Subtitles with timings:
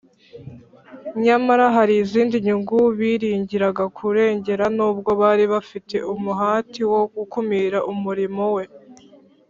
[1.23, 4.65] Nyamara hari izindi nyungu biringiraga kurengera.
[4.77, 8.65] Nubwo bari bafite umuhati wo gukumira umurimo We,